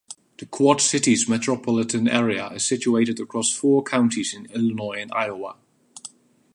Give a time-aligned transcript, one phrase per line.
[0.39, 5.57] The Quad Cities Metropolitan Area is situated across four counties in Illinois and Iowa.